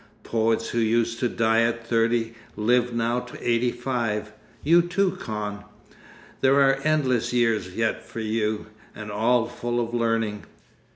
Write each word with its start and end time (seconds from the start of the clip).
Poets 0.23 0.69
who 0.69 0.79
used 0.79 1.19
to 1.19 1.29
die 1.29 1.61
at 1.61 1.85
thirty 1.85 2.33
live 2.55 2.91
now 2.91 3.19
to 3.19 3.37
eighty 3.47 3.71
five. 3.71 4.33
You, 4.63 4.81
too, 4.81 5.11
Kahn! 5.19 5.63
There 6.39 6.59
are 6.59 6.79
endless 6.83 7.33
years 7.33 7.75
yet 7.75 8.03
for 8.03 8.19
you—and 8.19 9.11
all 9.11 9.45
full 9.45 9.79
of 9.79 9.93
learning.... 9.93 10.45